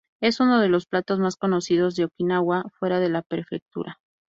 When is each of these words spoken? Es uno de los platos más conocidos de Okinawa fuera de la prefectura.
Es 0.19 0.39
uno 0.39 0.59
de 0.59 0.67
los 0.67 0.87
platos 0.87 1.19
más 1.19 1.35
conocidos 1.35 1.93
de 1.95 2.05
Okinawa 2.05 2.63
fuera 2.79 2.99
de 2.99 3.09
la 3.09 3.21
prefectura. 3.21 3.99